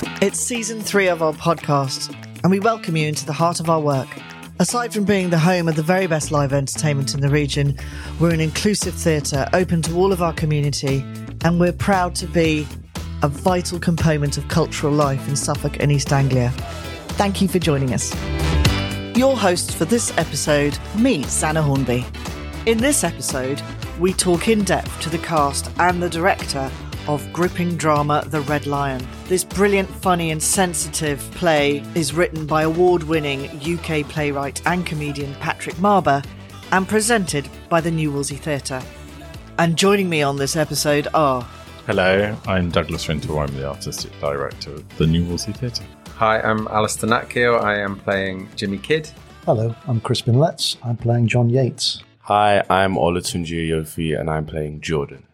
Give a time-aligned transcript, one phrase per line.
[0.00, 2.14] It's season three of our podcast,
[2.44, 4.06] and we welcome you into the heart of our work.
[4.60, 7.76] Aside from being the home of the very best live entertainment in the region,
[8.20, 11.04] we're an inclusive theatre open to all of our community,
[11.42, 12.64] and we're proud to be
[13.24, 16.50] a vital component of cultural life in Suffolk and East Anglia.
[17.16, 18.14] Thank you for joining us.
[19.16, 22.06] Your host for this episode, me, Sanna Hornby.
[22.66, 23.60] In this episode,
[23.98, 26.70] we talk in depth to the cast and the director
[27.08, 29.04] of gripping drama The Red Lion.
[29.28, 35.34] This brilliant, funny, and sensitive play is written by award winning UK playwright and comedian
[35.34, 36.24] Patrick Marber
[36.72, 38.82] and presented by the New Wolsey Theatre.
[39.58, 41.42] And joining me on this episode are
[41.84, 43.46] Hello, I'm Douglas Rintoul.
[43.46, 45.84] I'm the artistic director of the New Wolsey Theatre.
[46.16, 47.62] Hi, I'm Alastair Natkiel.
[47.62, 49.10] I am playing Jimmy Kidd.
[49.44, 50.78] Hello, I'm Crispin Letts.
[50.82, 52.02] I'm playing John Yates.
[52.20, 55.27] Hi, I'm Olatunji Ayofe and I'm playing Jordan.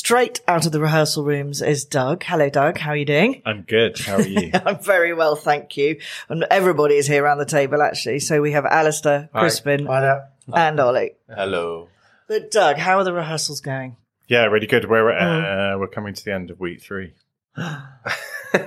[0.00, 2.22] Straight out of the rehearsal rooms is Doug.
[2.22, 2.78] Hello, Doug.
[2.78, 3.42] How are you doing?
[3.44, 3.98] I'm good.
[3.98, 4.52] How are you?
[4.64, 5.98] I'm very well, thank you.
[6.28, 8.20] And everybody is here around the table, actually.
[8.20, 9.40] So we have Alastair, Hi.
[9.40, 10.28] Crispin, Hi there.
[10.54, 11.16] and Ollie.
[11.28, 11.88] Hello.
[12.28, 13.96] But Doug, how are the rehearsals going?
[14.28, 14.88] yeah, really good.
[14.88, 15.74] We're Mm.
[15.74, 17.14] uh, we're coming to the end of week three,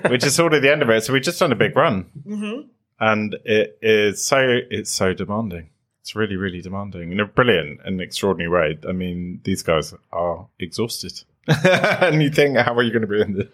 [0.10, 1.06] which is sort of the end of it.
[1.06, 2.68] So we've just done a big run, Mm-hmm.
[3.00, 5.70] and it is so it's so demanding.
[6.04, 8.78] It's really really demanding in a brilliant and extraordinary way.
[8.88, 11.24] I mean, these guys are exhausted.
[11.48, 13.50] and you think, how are you going to be in the,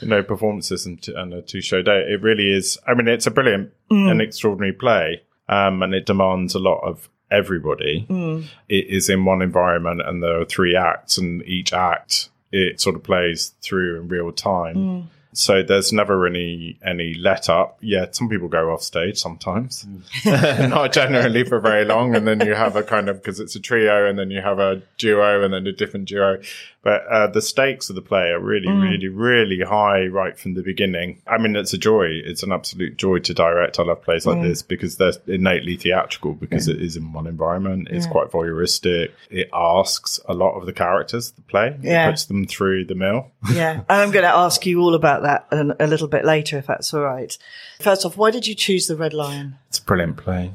[0.00, 2.04] you know, performances and, t- and a two show day?
[2.08, 2.78] It really is.
[2.86, 4.10] I mean, it's a brilliant mm.
[4.10, 8.06] and extraordinary play, um, and it demands a lot of everybody.
[8.08, 8.46] Mm.
[8.68, 12.96] It is in one environment, and there are three acts, and each act it sort
[12.96, 14.76] of plays through in real time.
[14.76, 15.06] Mm.
[15.38, 17.78] So there's never any any let up.
[17.80, 20.68] Yeah, some people go off stage sometimes, mm.
[20.70, 23.60] not generally for very long, and then you have a kind of because it's a
[23.60, 26.42] trio, and then you have a duo, and then a different duo.
[26.88, 30.62] But uh, the stakes of the play are really, really, really high right from the
[30.62, 31.20] beginning.
[31.26, 32.06] I mean, it's a joy.
[32.24, 33.78] It's an absolute joy to direct.
[33.78, 37.88] I love plays like this because they're innately theatrical because it is in one environment.
[37.90, 39.10] It's quite voyeuristic.
[39.28, 41.76] It asks a lot of the characters of the play.
[41.82, 42.08] Yeah.
[42.08, 43.32] It puts them through the mill.
[43.52, 43.80] Yeah.
[43.80, 46.66] and I'm going to ask you all about that a, a little bit later, if
[46.68, 47.36] that's all right.
[47.80, 49.56] First off, why did you choose The Red Lion?
[49.68, 50.54] It's a brilliant play.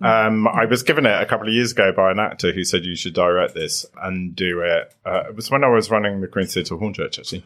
[0.00, 2.84] Um, I was given it a couple of years ago by an actor who said
[2.84, 4.94] you should direct this and do it.
[5.04, 7.44] Uh, it was when I was running the Queen Theatre Hornchurch, actually.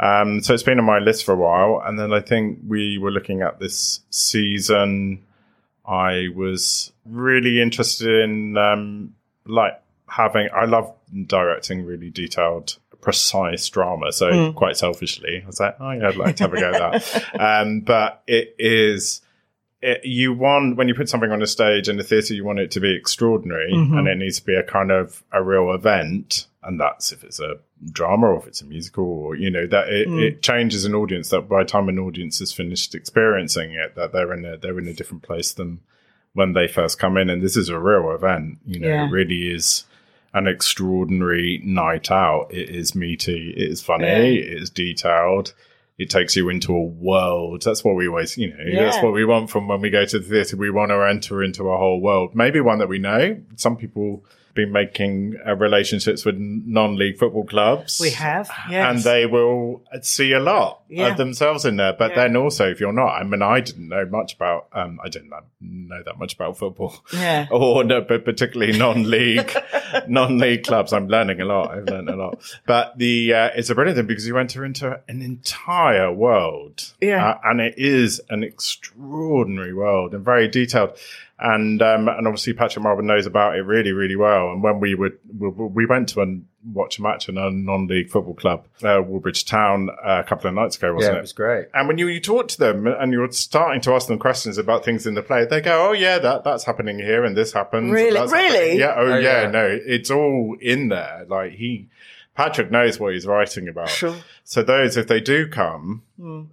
[0.00, 1.80] Um, so it's been on my list for a while.
[1.84, 5.22] And then I think we were looking at this season.
[5.86, 9.14] I was really interested in, um,
[9.46, 10.92] like, having, I love
[11.26, 14.12] directing really detailed, precise drama.
[14.12, 17.02] So quite selfishly, I was like, oh, yeah, I'd like to have a go at
[17.02, 17.40] that.
[17.40, 19.22] um, but it is,
[19.82, 22.60] it, you want when you put something on a stage in a theatre, you want
[22.60, 23.98] it to be extraordinary, mm-hmm.
[23.98, 26.46] and it needs to be a kind of a real event.
[26.62, 27.56] And that's if it's a
[27.90, 30.22] drama or if it's a musical, or you know that it, mm.
[30.22, 31.30] it changes an audience.
[31.30, 34.78] That by the time an audience has finished experiencing it, that they're in a they're
[34.78, 35.80] in a different place than
[36.34, 37.28] when they first come in.
[37.28, 38.58] And this is a real event.
[38.64, 39.06] You know, Yeah.
[39.06, 39.84] it really is
[40.32, 42.46] an extraordinary night out.
[42.50, 43.52] It is meaty.
[43.56, 44.06] It is funny.
[44.06, 44.18] Yeah.
[44.18, 45.52] It is detailed
[46.02, 47.62] it takes you into a world.
[47.62, 48.84] That's what we always, you know, Yeah.
[48.84, 50.56] that's what we want from when we go to the theatre.
[50.56, 53.36] We want to enter into a whole world, maybe one that we know.
[53.56, 54.24] Some people
[54.54, 57.98] been making uh, relationships with non-league football clubs.
[58.00, 58.90] We have, yes.
[58.94, 61.08] And they will see a lot Yeah.
[61.08, 61.94] of themselves in there.
[61.94, 62.24] But Yeah.
[62.24, 65.30] then also, if you're not, I mean, I didn't know much about, um, I didn't
[65.30, 66.94] know, know that much about football.
[67.12, 67.46] Yeah.
[67.50, 69.52] or no, but particularly non-league,
[70.08, 70.92] non-league clubs.
[70.92, 71.70] I'm learning a lot.
[71.70, 72.40] I've learned a lot.
[72.66, 76.92] But the, uh, it's a brilliant thing because you enter into an entire world.
[77.00, 77.26] Yeah.
[77.26, 80.96] Uh, and it is an extraordinary world and very detailed.
[81.38, 84.52] And um, and obviously Patrick Marber knows about it really, really well.
[84.52, 88.08] And when we would we, we went to and watch a match in a non-league
[88.10, 91.22] football club, uh, Woodbridge Town, uh, a couple of nights ago, wasn't it it?
[91.22, 91.66] was great.
[91.74, 94.84] And when you, you talk to them and you're starting to ask them questions about
[94.84, 97.90] things in the play, they go, "Oh yeah, that that's happening here, and this happens."
[97.90, 98.20] Really?
[98.20, 98.30] Really?
[98.30, 98.94] happening." Yeah.
[98.96, 99.42] Oh, Oh, yeah.
[99.42, 99.50] yeah.
[99.50, 101.24] No, it's all in there.
[101.28, 101.88] Like he,
[102.34, 103.90] Patrick knows what he's writing about.
[103.90, 104.16] Sure.
[104.44, 106.02] So those, if they do come,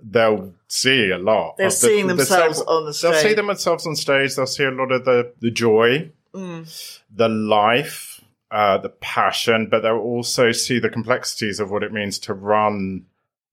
[0.04, 1.56] they'll see a lot.
[1.58, 3.12] They're of the- seeing themselves self- on the stage.
[3.12, 4.36] They'll see themselves on stage.
[4.36, 8.22] They'll see a lot of the the joy, the life,
[8.52, 13.06] uh, the passion, but they'll also see the complexities of what it means to run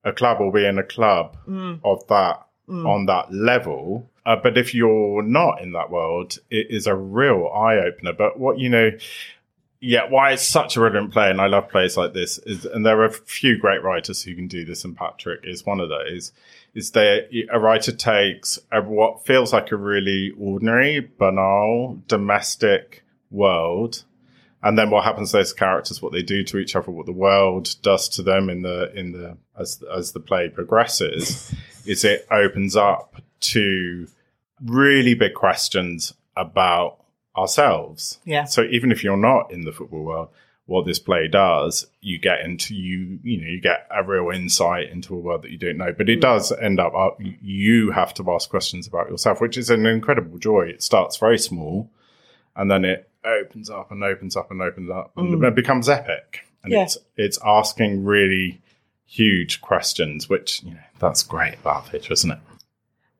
[0.05, 1.37] a club or be in a club
[1.84, 4.11] of that on that level.
[4.25, 8.12] Uh, but if you're not in that world, it is a real eye opener.
[8.12, 8.90] But what you know,
[9.86, 12.84] yeah, why it's such a brilliant play, and I love plays like this, is, and
[12.84, 15.88] there are a few great writers who can do this, and Patrick is one of
[15.88, 16.32] those.
[16.74, 24.02] Is that a writer takes a, what feels like a really ordinary, banal, domestic world,
[24.60, 27.12] and then what happens to those characters, what they do to each other, what the
[27.12, 31.54] world does to them in the in the as as the play progresses,
[31.86, 34.08] is it opens up to
[34.64, 37.06] really big questions about
[37.36, 38.18] ourselves.
[38.24, 38.44] Yeah.
[38.44, 40.28] So even if you're not in the football world,
[40.66, 44.90] what this play does, you get into you you know you get a real insight
[44.90, 45.92] into a world that you don't know.
[45.96, 49.70] But it does end up uh, you have to ask questions about yourself, which is
[49.70, 50.62] an incredible joy.
[50.62, 51.90] It starts very small,
[52.56, 56.40] and then it opens up and opens up and opens up, and it becomes epic.
[56.64, 56.82] And Yeah.
[56.82, 58.60] it's it's asking really
[59.04, 62.38] huge questions, which you know that's great about theatre, isn't it?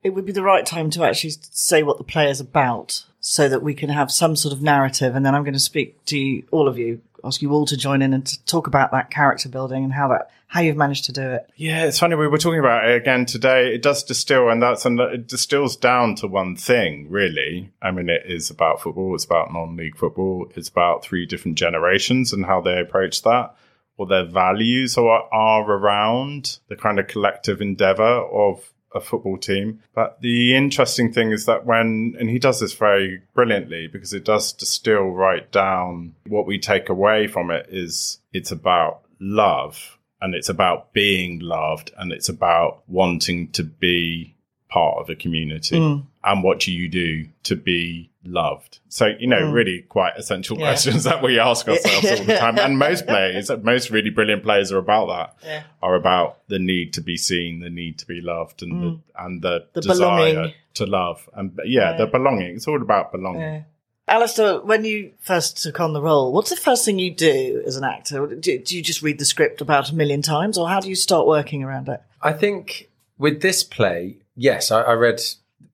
[0.03, 3.49] it would be the right time to actually say what the play is about so
[3.49, 5.17] that we can have some sort of narrative.
[5.17, 7.77] And then I'm going to speak to you, all of you, ask you all to
[7.77, 11.07] join in and to talk about that character building and how that, how you've managed
[11.07, 11.51] to do it.
[11.57, 12.15] Yeah, it's funny.
[12.15, 13.75] We were talking about it again today.
[13.75, 17.73] It does distill, and that's and it distills down to one thing, really.
[17.83, 19.17] I mean, it is about football.
[19.17, 20.47] It's about non-league football.
[20.55, 23.57] It's about three different generations and how they approach that,
[23.97, 29.81] Or their values are, are around the kind of collective endeavor of a football team.
[29.95, 34.25] But the interesting thing is that when, and he does this very brilliantly because it
[34.25, 40.35] does distill right down what we take away from it is it's about love and
[40.35, 44.35] it's about being loved and it's about wanting to be
[44.69, 46.01] part of a community hmm.
[46.27, 50.67] And what do you do to be loved so you know really quite essential Yeah.
[50.71, 54.73] questions that we ask ourselves all the time and most players most really brilliant players
[54.73, 55.63] are about that Yeah.
[55.81, 59.43] are about the need to be seen the need to be loved and the and
[59.43, 59.73] the, Mm.
[59.75, 60.55] The desire belonging.
[60.75, 61.97] to love and yeah, Yeah.
[61.99, 63.63] the belonging it's all about belonging Yeah.
[64.09, 67.77] Alastair, when you first took on the role, what's the first thing you do as
[67.77, 68.27] an actor?
[68.37, 70.95] Do, do you just read the script about a million times or how do you
[70.95, 72.01] start working around it?
[72.23, 72.89] I think
[73.19, 75.21] with this play, yes, I, I read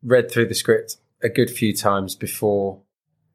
[0.02, 2.80] read through the script a good few times before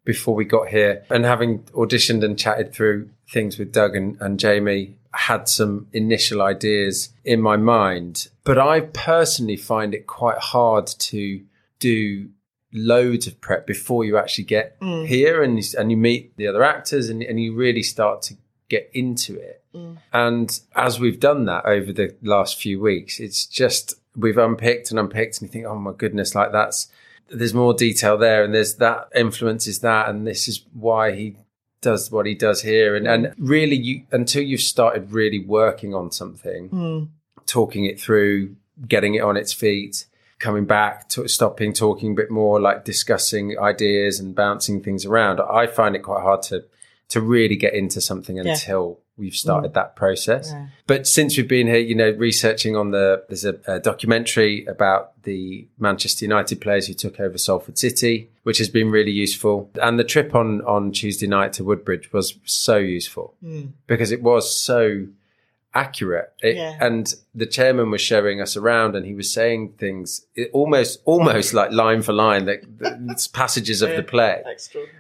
[0.04, 4.40] before we got here, and having auditioned and chatted through things with Doug and, and
[4.40, 8.30] Jamie, had some initial ideas in my mind.
[8.46, 11.44] But I personally find it quite hard to
[11.80, 12.30] do
[12.72, 15.06] loads of prep before you actually get mm.
[15.06, 18.36] here and you, and you meet the other actors and, and you really start to
[18.70, 19.64] get into it.
[19.74, 19.98] Mm.
[20.14, 25.00] And as we've done that over the last few weeks, it's just we've unpicked and
[25.00, 26.88] unpicked, and you think, oh my goodness, like that's
[27.30, 31.36] there's more detail there, and there's that influences that, and this is why he
[31.82, 36.12] does what he does here, and and really, you until you've started really working on
[36.12, 37.04] something, hmm.
[37.46, 38.56] talking it through,
[38.88, 40.06] getting it on its feet.
[40.40, 45.42] Coming back to stopping talking a bit more, like discussing ideas and bouncing things around.
[45.42, 46.64] I find it quite hard to
[47.10, 49.76] to really get into something until we've started mm.
[49.76, 50.52] that process.
[50.52, 50.68] Yeah.
[50.86, 55.22] But since we've been here, you know, researching on the there's a, a documentary about
[55.24, 59.70] the Manchester United players who took over Salford City, which has been really useful.
[59.82, 63.72] And the trip on on Tuesday night to Woodbridge was so useful mm.
[63.88, 65.08] because it was so
[65.74, 66.34] accurate.
[66.42, 66.78] It- Yeah.
[66.80, 71.54] And the chairman was showing us around, and he was saying things it almost almost
[71.54, 74.44] like line for line, like the passages of the play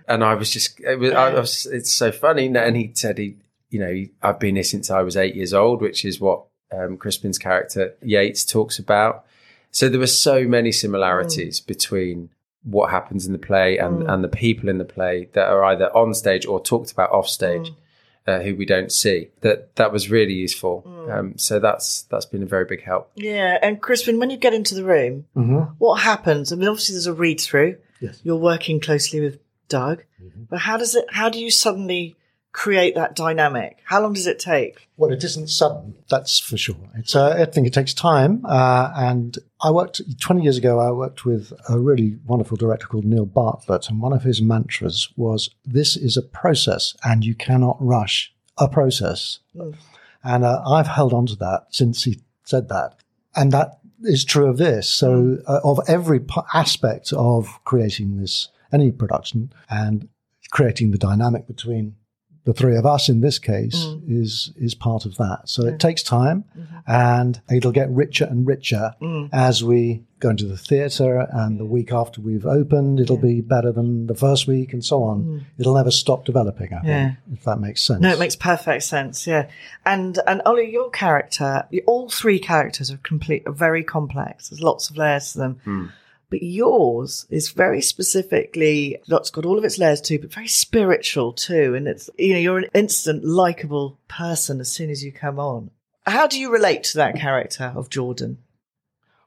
[0.08, 2.48] and I was just, it was, I was, it's so funny.
[2.56, 3.36] And he said, he,
[3.70, 6.98] you know, I've been here since I was eight years old, which is what um,
[6.98, 9.26] Crispin's character Yates talks about.
[9.72, 12.30] So there were so many similarities between
[12.64, 15.96] what happens in the play and, and the people in the play that are either
[15.96, 17.72] on stage or talked about off stage.
[18.26, 22.44] Uh, who we don't see that that was really useful um, so that's that's been
[22.44, 25.24] a very big help Yeah, and Crispin, when you get into the room,
[25.78, 26.52] what happens?
[26.52, 27.78] I mean, obviously there's a read through.
[28.02, 28.20] Yes.
[28.26, 30.04] You're working closely with Doug,
[30.50, 31.06] but how does it?
[31.10, 32.18] How do you suddenly
[32.58, 33.78] create that dynamic?
[33.84, 34.90] How long does it take?
[34.98, 36.90] Well, it isn't sudden, that's for sure.
[36.96, 38.44] It's, uh, I think it takes time.
[38.44, 43.06] Uh, and I worked 20 years ago, I worked with a really wonderful director called
[43.06, 43.90] Neil Bartlett.
[43.90, 48.68] And one of his mantras was, This is a process and you cannot rush a
[48.68, 49.38] process.
[50.24, 52.96] And uh, I've held on to that since he said that.
[53.36, 54.90] And that is true of this.
[54.90, 60.10] So, uh, of every p- aspect of creating this, any production and
[60.50, 61.94] creating the dynamic between
[62.48, 64.02] the three of us in this case mm.
[64.08, 65.42] is is part of that.
[65.44, 66.78] So it takes time, mm-hmm.
[66.88, 69.28] and it'll get richer and richer mm.
[69.34, 71.28] as we go into the theatre.
[71.30, 75.04] And the week after we've opened, it'll be better than the first week, and so
[75.04, 75.24] on.
[75.24, 75.44] Mm.
[75.58, 76.74] It'll never stop developing.
[76.74, 78.00] I think, if that makes sense.
[78.00, 79.28] No, it makes perfect sense.
[79.28, 79.50] Yeah,
[79.86, 84.48] and and Ollie, your character, all three characters are complete, are very complex.
[84.48, 85.60] There's lots of layers to them.
[85.66, 85.86] Hmm.
[86.30, 91.32] But yours is very specifically, it's got all of its layers too, but very spiritual
[91.32, 91.74] too.
[91.74, 95.72] And it's, you know, you're an instant likable person as soon as you come on.
[96.06, 98.40] How do you relate to that character of Jordan?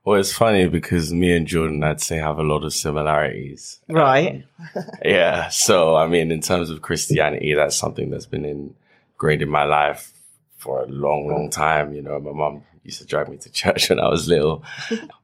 [0.04, 3.80] Well, it's funny because me and Jordan, I'd say, have a lot of similarities.
[3.88, 4.45] Right.
[4.59, 5.49] Um, yeah.
[5.49, 10.12] So, I mean, in terms of Christianity, that's something that's been ingrained in my life
[10.57, 11.95] for a long, long time.
[11.95, 14.64] You know, my mom used to drive me to church when I was little.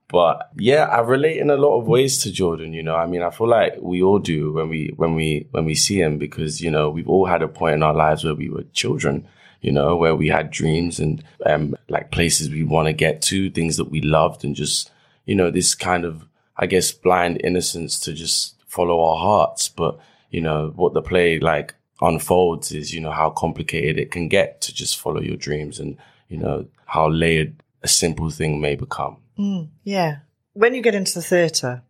[0.09, 2.73] but yeah, I relate in a lot of ways to Jordan.
[2.73, 5.65] You know, I mean, I feel like we all do when we when we when
[5.65, 8.35] we see him because you know we've all had a point in our lives where
[8.35, 9.29] we were children.
[9.63, 13.51] You know, where we had dreams and um, like places we want to get to,
[13.51, 14.91] things that we loved, and just
[15.25, 19.69] you know this kind of I guess blind innocence to just follow our hearts.
[19.69, 19.99] But
[20.31, 24.61] you know what the play like unfolds is you know how complicated it can get
[24.61, 25.97] to just follow your dreams and
[26.29, 29.19] you know how layered a simple thing may become.
[29.39, 30.19] Mm, yeah.
[30.55, 31.83] When you get into the theatre,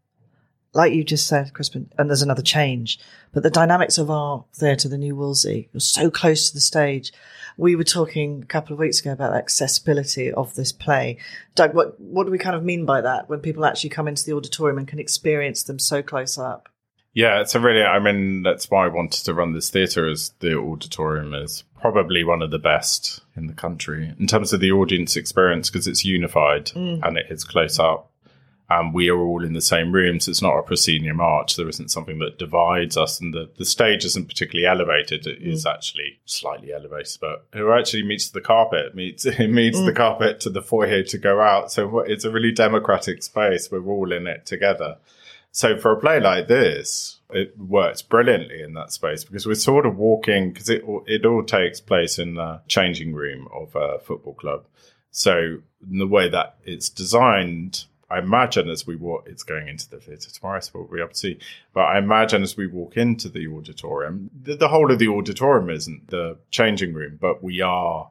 [0.75, 2.99] like you just said, Crispin, and there's another change,
[3.33, 7.12] but the dynamics of our theatre, the New Wolsey, you're so close to the stage.
[7.57, 11.19] We were talking a couple of weeks ago about the accessibility of this play.
[11.55, 14.25] Doug, what, what do we kind of mean by that when people actually come into
[14.25, 16.69] the auditorium and can experience them so close up?
[17.16, 17.82] Yeah, it's a really.
[17.82, 20.06] I mean, that's why I wanted to run this theatre.
[20.06, 24.61] As the auditorium is probably one of the best in the country in terms of
[24.61, 27.00] the audience experience because it's unified mm.
[27.02, 28.11] and it is close up,
[28.68, 30.28] and we are all in the same rooms.
[30.28, 31.56] It's not a proscenium arch.
[31.56, 35.26] There isn't something that divides us, and the the stage isn't particularly elevated.
[35.26, 35.73] It is mm.
[35.73, 38.94] actually slightly elevated, but it actually meets the carpet.
[38.94, 39.96] meets It meets the mm.
[39.96, 41.73] carpet to the foyer to go out.
[41.73, 43.70] So it's a really democratic space.
[43.73, 44.99] We're all in it together.
[45.53, 49.87] So for a play like this, it works brilliantly in that space because we're sort
[49.87, 54.35] of walking because it it all takes place in the changing room of a football
[54.35, 54.67] club.
[55.11, 55.59] So
[55.91, 59.99] in the way that it's designed, I imagine as we walk, it's going into the
[59.99, 61.38] theatre tomorrow, so we'll be able to see.
[61.73, 65.71] But I imagine as we walk into the auditorium, the, the whole of the auditorium
[65.71, 68.11] isn't the changing room, but we are.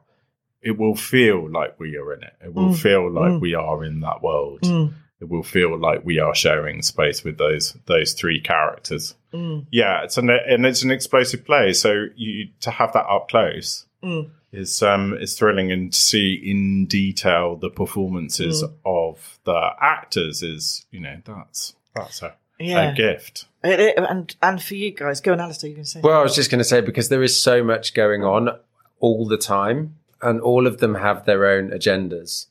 [0.62, 2.32] It will feel like we are in it.
[2.44, 2.76] It will mm.
[2.76, 3.40] feel like mm.
[3.40, 4.92] we are in that world mm.
[5.20, 9.14] It will feel like we are sharing space with those those three characters.
[9.32, 9.66] Mm.
[9.70, 11.72] Yeah, it's an and it's an explosive play.
[11.72, 14.28] So you to have that up close mm.
[14.52, 18.72] is um is thrilling, and to see in detail the performances mm.
[18.84, 22.92] of the actors is you know that's that's a, Yeah.
[22.92, 23.46] a gift.
[23.64, 26.00] It, it- and and for you guys, go on, Alastair, you can say.
[26.02, 28.50] Well, I was just going to say because there is so much going on
[29.00, 32.46] all the time, and all of them have their own agendas,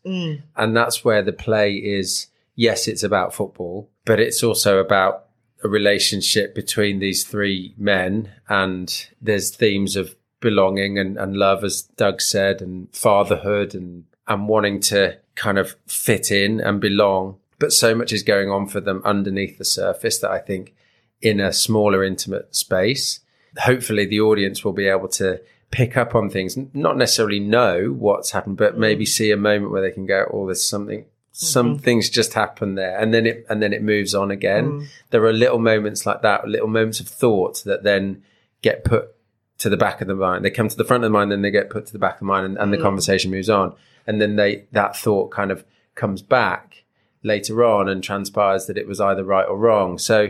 [0.56, 2.28] and that's where the play is.
[2.56, 5.26] Yes, it's about football, but it's also about
[5.64, 11.82] a relationship between these three men, and there's themes of belonging and, and love, as
[11.82, 17.38] Doug said, and fatherhood, and and wanting to kind of fit in and belong.
[17.60, 20.74] But so much is going on for them underneath the surface that I think
[21.22, 23.20] in a smaller, intimate space.
[23.58, 28.32] Hopefully, the audience will be able to pick up on things, not necessarily know what's
[28.32, 29.10] happened, but maybe mm.
[29.10, 31.06] see a moment where they can go, "Oh, there's something."
[31.38, 31.84] Some mm-hmm.
[31.84, 34.72] things just happen there, and then it and then it moves on again.
[34.72, 34.88] Mm.
[35.10, 38.24] There are little moments like that, little moments of thought that then
[38.62, 39.14] get put
[39.58, 40.46] to the back of the mind.
[40.46, 42.16] They come to the front of the mind, then they get put to the back
[42.16, 42.84] of the mind, and, and the mm.
[42.84, 43.76] conversation moves on.
[44.08, 45.66] And then they that thought kind of
[45.96, 46.86] comes back
[47.22, 49.98] later on and transpires that it was either right or wrong.
[49.98, 50.30] So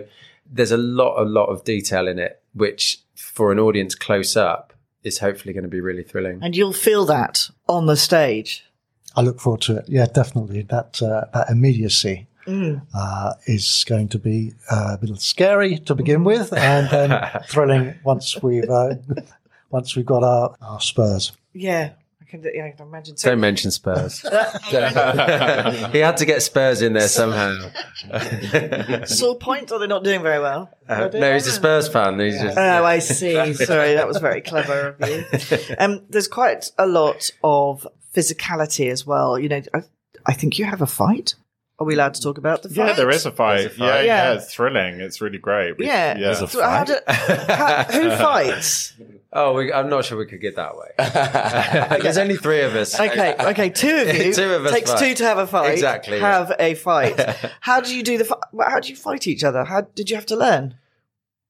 [0.51, 4.73] there's a lot, a lot of detail in it, which for an audience close up
[5.03, 6.39] is hopefully going to be really thrilling.
[6.41, 8.65] and you'll feel that on the stage.
[9.15, 9.85] I look forward to it.
[9.87, 10.63] Yeah, definitely.
[10.63, 12.27] That uh, that immediacy
[12.93, 17.95] uh, is going to be uh, a little scary to begin with, and then thrilling
[18.03, 18.95] once we've uh,
[19.69, 21.31] once we've got our, our Spurs.
[21.53, 21.91] Yeah,
[22.25, 23.17] I can, yeah, I can imagine.
[23.17, 24.19] So, Don't mention Spurs.
[24.21, 24.27] he
[25.99, 27.55] had to get Spurs in there somehow.
[29.05, 30.71] sore point, or they're not doing very well?
[30.89, 32.19] Uh, no, he's a Spurs fan.
[32.19, 33.53] He's just, Oh, I see.
[33.53, 35.25] Sorry, that was very clever of you.
[35.77, 39.37] Um, there's quite a lot of physicality as well.
[39.37, 39.83] You know, I,
[40.25, 41.35] I think you have a fight.
[41.77, 42.87] Are we allowed to talk about the fight?
[42.87, 43.65] Yeah, there is a fight.
[43.65, 43.77] A fight.
[43.79, 44.03] Yeah, Yeah.
[44.03, 45.01] yeah, it's thrilling.
[45.01, 45.77] It's really great.
[45.77, 46.17] We- Yeah.
[46.17, 46.33] yeah.
[46.45, 48.93] So how do- how- who fights?
[49.33, 51.99] oh, we, I'm not sure we could get that way.
[52.01, 52.97] There's only three of us.
[52.97, 54.33] Okay, okay, two of you.
[54.33, 54.99] Two of us takes fight.
[54.99, 55.73] two to have a fight.
[55.73, 57.19] Exactly, Have a fight.
[57.59, 58.25] how do you do the?
[58.25, 58.39] fi-
[58.69, 59.65] How do you fight each other?
[59.65, 60.75] How did you have to learn?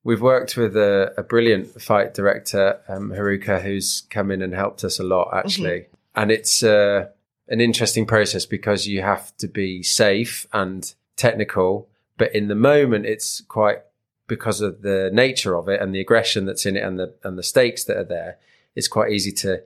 [0.03, 4.83] We've worked with a, a brilliant fight director, um, Haruka, who's come in and helped
[4.83, 5.85] us a lot, actually.
[6.15, 7.09] And it's uh,
[7.47, 11.87] an interesting process because you have to be safe and technical,
[12.17, 13.79] but in the moment, it's quite
[14.27, 17.37] because of the nature of it and the aggression that's in it and the and
[17.37, 18.37] the stakes that are there.
[18.75, 19.61] It's quite easy to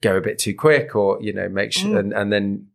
[0.00, 1.98] go a bit too quick, or you know, make sure, mm.
[1.98, 2.68] and, and then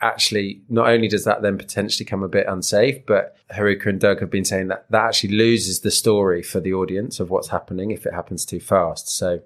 [0.00, 4.20] actually not only does that then potentially come a bit unsafe, but Haruka and Doug
[4.20, 7.90] have been saying that that actually loses the story for the audience of what's happening
[7.90, 9.08] if it happens too fast.
[9.08, 9.40] So,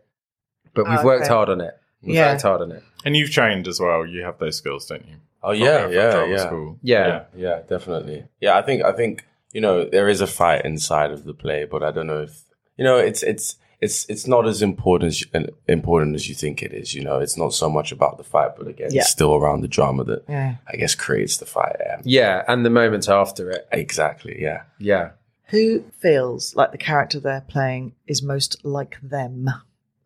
[0.75, 1.33] but we've oh, worked Okay.
[1.33, 1.79] hard on it.
[2.03, 2.33] We've Yeah.
[2.33, 2.83] worked hard on it.
[3.05, 4.07] And you've trained as well.
[4.07, 5.17] You have those skills, don't you?
[5.43, 6.37] Oh yeah, from yeah, yeah.
[6.47, 6.79] school.
[6.83, 7.25] Yeah.
[7.37, 8.25] Yeah, definitely.
[8.41, 11.65] Yeah, I think I think you know there is a fight inside of the play,
[11.65, 12.43] but I don't know if
[12.77, 15.27] you know it's it's it's it's not as important as you,
[15.67, 16.95] important as you think it is.
[16.95, 19.01] You know, it's not so much about the fight, but again, Yeah.
[19.01, 20.55] it's still around the drama that Yeah.
[20.73, 21.75] I guess creates the fight.
[21.81, 22.01] Yeah.
[22.05, 23.67] Yeah, and the moments after it.
[23.73, 24.41] Exactly.
[24.41, 24.63] Yeah.
[24.79, 25.11] Yeah.
[25.47, 29.51] Who feels like the character they're playing is most like them?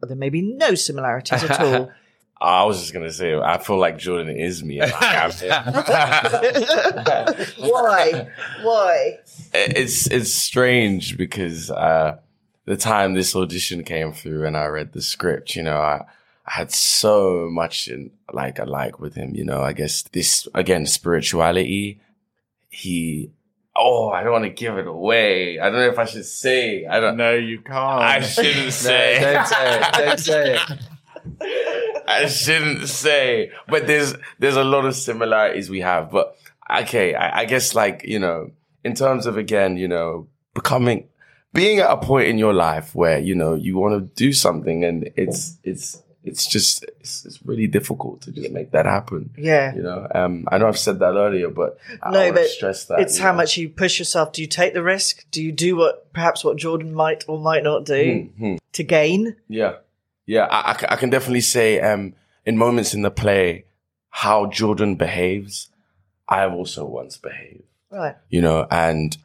[0.00, 1.90] But there may be no similarities at all.
[2.38, 4.80] I was just gonna say, I feel like Jordan is me.
[4.80, 4.92] and
[7.56, 8.28] Why?
[8.62, 9.18] Why?
[9.54, 12.18] it's it's strange because uh,
[12.66, 16.04] the time this audition came through and I read the script, you know, I,
[16.46, 19.34] I had so much in like I like with him.
[19.34, 22.00] You know, I guess this again spirituality.
[22.68, 23.30] He,
[23.78, 25.58] oh, I don't want to give it away.
[25.58, 26.86] I don't know if I should say.
[26.86, 27.16] I don't.
[27.16, 27.76] No, you can't.
[27.76, 29.18] I shouldn't say.
[29.20, 29.92] No, don't say it.
[29.92, 30.80] Don't say it.
[32.08, 36.10] I shouldn't say, but there's there's a lot of similarities we have.
[36.10, 36.36] But
[36.70, 38.52] okay, I, I guess like you know,
[38.84, 41.08] in terms of again, you know, becoming,
[41.52, 44.84] being at a point in your life where you know you want to do something,
[44.84, 49.30] and it's it's it's just it's, it's really difficult to just make that happen.
[49.38, 49.74] Yeah.
[49.74, 53.00] You know, um, I know I've said that earlier, but I No, but stress that
[53.00, 53.38] It's how know.
[53.38, 54.32] much you push yourself.
[54.32, 55.24] Do you take the risk?
[55.30, 58.56] Do you do what perhaps what Jordan might or might not do Hmm, hmm.
[58.72, 59.36] to gain?
[59.48, 59.74] Yeah.
[60.26, 60.44] Yeah.
[60.50, 62.14] I, I I can definitely say, um,
[62.44, 63.64] in moments in the play,
[64.10, 65.68] how Jordan behaves,
[66.28, 68.16] I have also once behaved, Right.
[68.30, 69.16] you know, and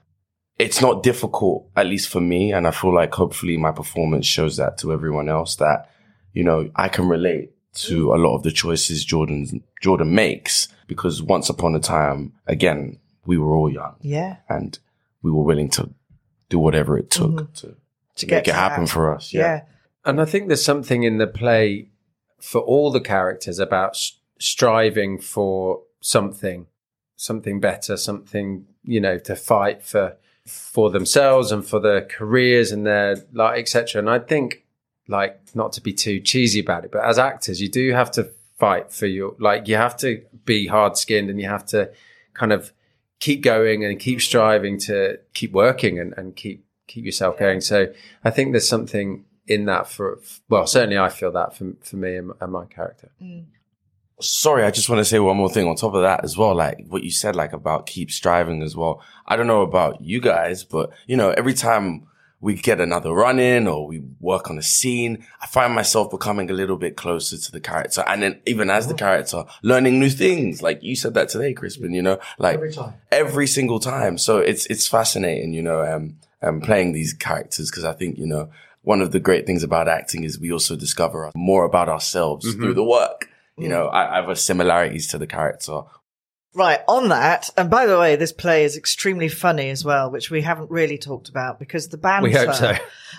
[0.60, 2.51] it's not difficult, at least for me.
[2.53, 5.89] And I feel like hopefully my performance shows that to everyone else that,
[6.33, 11.21] you know, I can relate to a lot of the choices Jordan, Jordan makes because
[11.21, 14.38] once upon a time, again, we were all young Yeah.
[14.50, 14.77] and
[15.21, 15.89] we were willing to
[16.50, 17.53] do whatever it took Mhm.
[17.61, 17.67] to,
[18.15, 18.89] To make get it happen that.
[18.91, 19.33] for us.
[19.33, 19.63] Yeah.
[20.03, 21.88] And I think there's something in the play
[22.39, 26.65] for all the characters about s- striving for something,
[27.15, 32.83] something better, something, you know, to fight for for themselves and for their careers and
[32.85, 34.00] their like etc.
[34.00, 34.65] And I think
[35.12, 38.32] like not to be too cheesy about it, but as actors, you do have to
[38.58, 41.91] fight for your like you have to be hard skinned and you have to
[42.34, 42.72] kind of
[43.20, 47.62] keep going and keep striving to keep working and, and keep keep yourself going.
[47.62, 51.98] So I think there's something in that for well, certainly I feel that for for
[51.98, 53.12] me and, and my character.
[53.22, 53.46] Mm.
[54.20, 56.55] sorry, I just want to say one more thing on top of that as well.
[56.55, 59.01] Like what you said, like about keep striving as well.
[59.25, 62.07] I don't know about you guys, but you know, every time
[62.42, 66.50] we get another run in or we work on a scene, I find myself becoming
[66.50, 68.04] a little bit closer to the character.
[68.08, 70.62] And then even as the character, learning new things.
[70.62, 72.94] Like you said that today, Crispin, you know, like Every time.
[73.12, 74.18] every single time.
[74.18, 78.25] So it's, it's fascinating, you know, um, um, playing these characters because I think, you
[78.25, 78.50] know,
[78.82, 82.74] one of the great things about acting is we also discover more about ourselves through
[82.74, 83.30] the work.
[83.56, 85.82] You know, I, I have similarities to the character.
[86.53, 90.29] Right, on that, and by the way, this play is extremely funny as well, which
[90.29, 92.24] we haven't really talked about because the banter.
[92.27, 92.74] We hope so.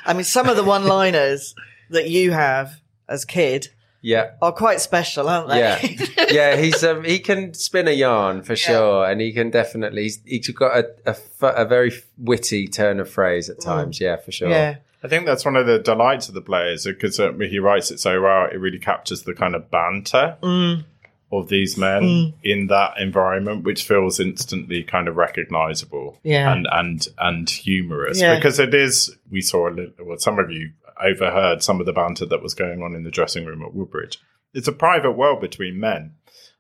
[0.04, 1.54] I mean, some of the one liners
[1.88, 3.68] that you have as Kidd
[4.02, 4.32] Yeah.
[4.42, 5.58] are quite special, aren't they?
[5.60, 10.02] Yeah, yeah, he's um, he can spin a yarn for sure, and he can definitely
[10.02, 13.98] he's, he's got a, a, a very witty turn of phrase at times.
[13.98, 14.50] Yeah, for sure.
[14.50, 14.76] yeah.
[15.04, 17.98] I think that's one of the delights of the players because uh, he writes it
[17.98, 18.44] so well.
[18.52, 20.84] It really captures the kind of banter Mm.
[21.32, 22.36] Of these men hmm.
[22.44, 26.52] in that environment, which feels instantly kind of recognizable Yeah.
[26.52, 28.36] and and and humorous Yeah.
[28.36, 29.16] because it is.
[29.30, 29.92] We saw a little.
[30.04, 33.10] Well, some of you overheard some of the banter that was going on in the
[33.10, 34.18] dressing room at Woodbridge.
[34.54, 36.12] It's a private world between men.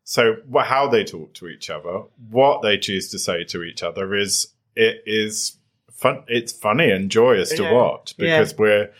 [0.04, 4.14] So how they talk to each other, what they choose to say to each other
[4.16, 5.58] is it is
[5.92, 6.24] fun.
[6.26, 7.72] It's funny and joyous to Yeah.
[7.72, 8.38] watch Yeah.
[8.38, 8.90] because we're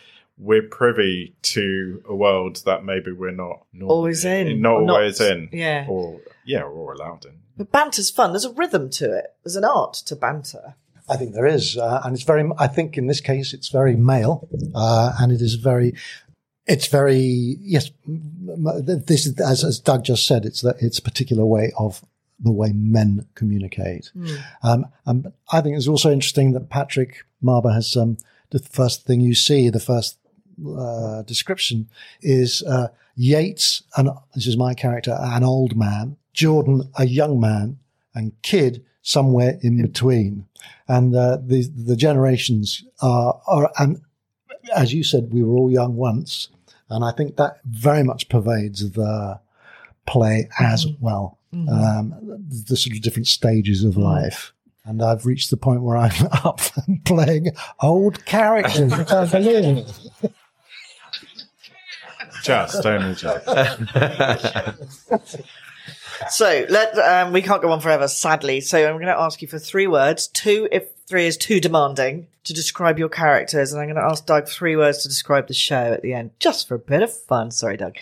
[0.43, 4.61] we're privy to a world that maybe we're not Always in.
[4.61, 5.85] not Or not- always in, yeah.
[5.89, 7.31] or yeah, or allowed in.
[7.57, 8.31] But banter's fun.
[8.33, 9.27] There's a rhythm to it.
[9.43, 10.75] There's an art to banter.
[11.07, 12.49] I think there is, uh, and it's very.
[12.57, 15.93] I think in this case, it's very male, uh, and it is very.
[16.65, 17.17] It's very
[17.61, 17.91] yes.
[18.07, 20.45] m- m- This is as, as Doug just said.
[20.45, 22.01] It's that it's a particular way of
[22.39, 24.11] the way men communicate.
[24.63, 28.17] Um, um, I think it's also interesting that Patrick Marber has um,
[28.51, 30.17] the first thing you see, the first
[30.67, 31.89] uh, description
[32.21, 37.77] is uh, Yates, and this is my character, an old man, Jordan, a young man,
[38.15, 40.45] and Kidd somewhere in between.
[40.87, 44.01] And uh, the the generations are are and
[44.75, 46.49] as you said, we were all young once,
[46.89, 49.39] and I think that very much pervades the
[50.05, 51.37] play as well.
[51.53, 52.15] Um,
[52.67, 54.53] the sort of different stages of life.
[54.85, 58.91] And I've reached the point where I'm up and playing old characters.
[58.93, 60.33] I can't believe it.
[62.43, 63.47] Just only just.
[66.29, 68.61] So let um, we can't go on forever, sadly.
[68.61, 70.27] So I'm going to ask you for three words.
[70.27, 74.25] Two, if three is too demanding, to describe your characters, and I'm going to ask
[74.25, 77.13] Doug three words to describe the show at the end, just for a bit of
[77.13, 77.51] fun.
[77.51, 77.97] Sorry, Doug.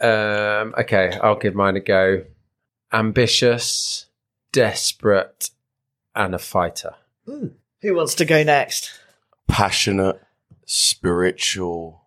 [0.00, 2.24] Um, okay, I'll give mine a go.
[2.92, 4.06] Ambitious,
[4.52, 5.50] desperate,
[6.14, 6.94] and a fighter.
[7.26, 8.92] Who wants to go next?
[9.46, 10.20] Passionate,
[10.64, 11.99] spiritual.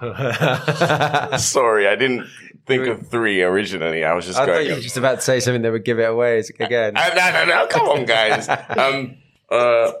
[1.38, 2.26] Sorry, I didn't
[2.66, 4.04] think of three originally.
[4.04, 4.66] I was just I thought going.
[4.68, 6.94] you were just about to say something that would give it away again.
[6.96, 7.66] Uh, no, no, no!
[7.68, 8.48] Come on, guys.
[8.48, 9.16] Um,
[9.50, 9.92] uh,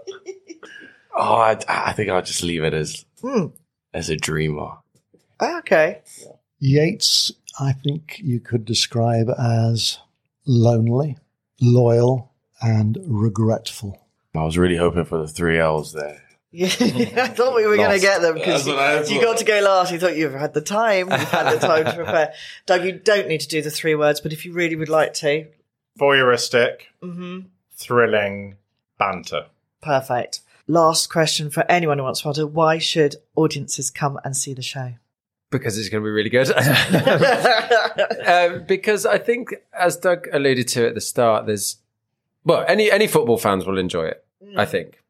[1.14, 3.46] oh, I, I think I'll just leave it as Hmm.
[3.94, 4.72] as a dreamer.
[5.40, 6.02] Okay.
[6.58, 9.98] Yates, I think you could describe as
[10.46, 11.16] lonely,
[11.60, 14.00] loyal, and regretful.
[14.34, 16.22] I was really hoping for the three L's there.
[16.52, 19.22] Yeah, I thought we were going to get them because That's what I you thought.
[19.32, 19.92] got to go last.
[19.92, 21.10] You thought you've had the time.
[21.10, 22.32] You've had the time to prepare.
[22.66, 25.12] Doug, you don't need to do the three words, but if you really would like
[25.14, 25.46] to,
[25.98, 27.40] Voyeuristic, hmm
[27.72, 28.56] thrilling,
[28.98, 29.46] banter.
[29.82, 30.40] perfect.
[30.68, 34.62] Last question for anyone who wants to answer: Why should audiences come and see the
[34.62, 34.94] show?
[35.48, 36.50] because it's going to be really good.
[38.26, 41.76] um, because I think, as Doug alluded to at the start, there's
[42.44, 44.24] well, any any football fans will enjoy it.
[44.56, 45.00] I think,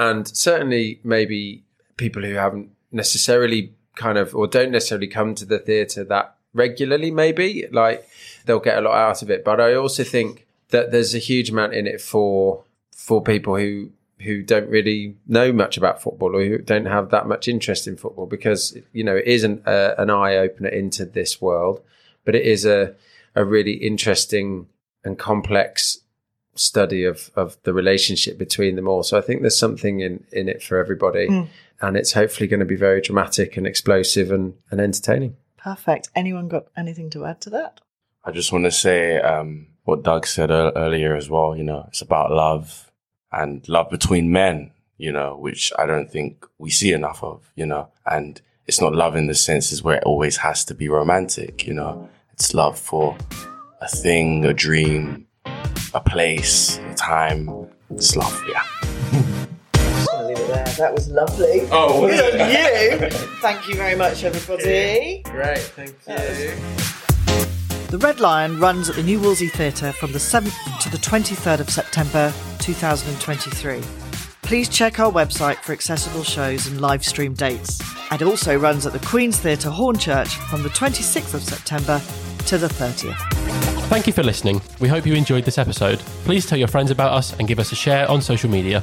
[0.00, 1.62] and certainly maybe
[1.98, 7.10] people who haven't necessarily kind of or don't necessarily come to the theatre that regularly,
[7.10, 8.08] maybe like
[8.46, 9.44] they'll get a lot out of it.
[9.44, 13.90] But I also think that there's a huge amount in it for for people who
[14.20, 17.96] who don't really know much about football or who don't have that much interest in
[17.98, 21.82] football because you know it isn't an eye opener into this world,
[22.24, 22.94] but it is a
[23.34, 24.66] a really interesting
[25.04, 25.98] and complex
[26.54, 29.02] study of of the relationship between them all.
[29.02, 31.26] So I think there's something in in it for everybody,
[31.80, 35.36] and it's hopefully going to be very dramatic and explosive and and entertaining.
[35.56, 36.08] Perfect.
[36.14, 37.80] Anyone got anything to add to that?
[38.24, 41.56] I just want to say um, what Doug said ear- earlier as well.
[41.56, 42.90] You know, it's about love
[43.32, 44.72] and love between men.
[44.98, 47.50] You know, which I don't think we see enough of.
[47.54, 50.88] You know, and it's not love in the senses where it always has to be
[50.88, 51.66] romantic.
[51.66, 53.16] You know, it's love for
[53.80, 55.26] a thing, a dream,
[55.94, 57.48] a place, a time.
[57.90, 58.44] It's love.
[58.48, 58.62] Yeah.
[59.74, 60.64] I'm gonna leave it there.
[60.78, 61.68] That was lovely.
[61.70, 62.40] Oh, was Good it?
[62.40, 63.10] on you.
[63.40, 65.22] Thank you very much, everybody.
[65.24, 66.54] Great, thank you.
[67.88, 71.58] The Red Lion runs at the New Wolsey Theatre from the 7th to the 23rd
[71.60, 73.80] of September 2023.
[74.42, 77.80] Please check our website for accessible shows and live stream dates.
[78.12, 82.00] And also runs at the Queen's Theatre Hornchurch from the 26th of September
[82.46, 83.39] to the 30th.
[83.90, 84.62] Thank you for listening.
[84.78, 85.98] We hope you enjoyed this episode.
[86.22, 88.82] Please tell your friends about us and give us a share on social media.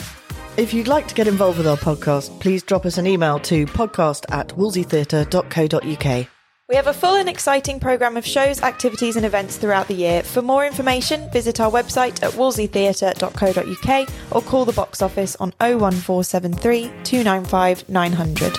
[0.57, 3.65] If you'd like to get involved with our podcast, please drop us an email to
[3.67, 6.27] podcast at wolseytheatre.co.uk.
[6.67, 10.23] We have a full and exciting programme of shows, activities, and events throughout the year.
[10.23, 16.91] For more information, visit our website at wolseytheatre.co.uk or call the box office on 01473
[17.05, 18.57] 295 900.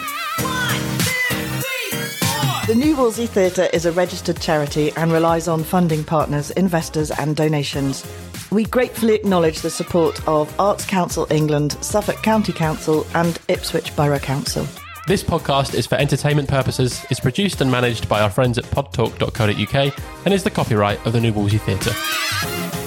[2.68, 7.34] The New Wolsey Theatre is a registered charity and relies on funding partners, investors, and
[7.34, 8.06] donations.
[8.52, 14.18] We gratefully acknowledge the support of Arts Council England, Suffolk County Council, and Ipswich Borough
[14.18, 14.66] Council.
[15.06, 19.98] This podcast is for entertainment purposes, is produced and managed by our friends at podtalk.co.uk,
[20.26, 22.77] and is the copyright of the New Wolsey Theatre.